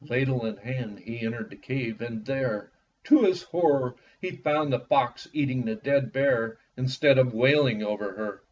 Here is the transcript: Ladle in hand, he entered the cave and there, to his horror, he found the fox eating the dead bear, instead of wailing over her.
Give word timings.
Ladle 0.09 0.47
in 0.47 0.57
hand, 0.57 0.97
he 1.01 1.19
entered 1.23 1.51
the 1.51 1.55
cave 1.55 2.01
and 2.01 2.25
there, 2.25 2.71
to 3.03 3.21
his 3.21 3.43
horror, 3.43 3.93
he 4.19 4.31
found 4.31 4.73
the 4.73 4.79
fox 4.79 5.27
eating 5.31 5.63
the 5.63 5.75
dead 5.75 6.11
bear, 6.11 6.57
instead 6.75 7.19
of 7.19 7.35
wailing 7.35 7.83
over 7.83 8.11
her. 8.13 8.39